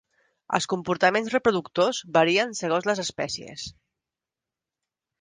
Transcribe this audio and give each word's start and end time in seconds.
Els 0.57 0.67
comportaments 0.71 1.29
reproductors 1.35 2.01
varien 2.17 2.57
segons 2.63 2.91
les 2.93 3.05
espècies. 3.07 3.71